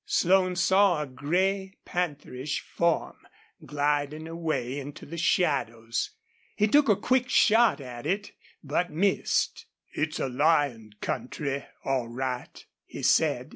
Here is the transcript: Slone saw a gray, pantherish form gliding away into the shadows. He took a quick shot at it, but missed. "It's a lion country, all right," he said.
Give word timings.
Slone 0.07 0.55
saw 0.55 1.03
a 1.03 1.05
gray, 1.05 1.75
pantherish 1.85 2.61
form 2.61 3.19
gliding 3.63 4.27
away 4.27 4.79
into 4.79 5.05
the 5.05 5.15
shadows. 5.15 6.09
He 6.55 6.67
took 6.67 6.89
a 6.89 6.95
quick 6.95 7.29
shot 7.29 7.79
at 7.79 8.07
it, 8.07 8.31
but 8.63 8.89
missed. 8.89 9.67
"It's 9.91 10.19
a 10.19 10.27
lion 10.27 10.93
country, 11.01 11.65
all 11.85 12.07
right," 12.07 12.65
he 12.83 13.03
said. 13.03 13.49